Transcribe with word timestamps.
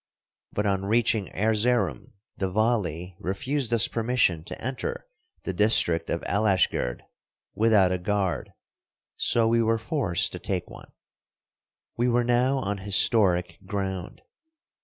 But 0.51 0.65
on 0.65 0.85
reaching 0.85 1.27
Erzerum, 1.29 2.13
the 2.35 2.49
Vali 2.49 3.15
refused 3.19 3.71
us 3.71 3.87
permission 3.87 4.43
to 4.45 4.59
enter 4.59 5.05
the 5.43 5.53
district 5.53 6.09
of 6.09 6.23
Alashgerd 6.23 7.03
without 7.53 7.91
a 7.91 7.99
guard, 7.99 8.51
so 9.15 9.47
we 9.47 9.61
were 9.61 9.77
forced 9.77 10.31
to 10.31 10.39
take 10.39 10.67
one. 10.67 10.91
We 11.97 12.07
were 12.09 12.23
now 12.23 12.57
on 12.57 12.79
historic 12.79 13.59
ground. 13.67 14.23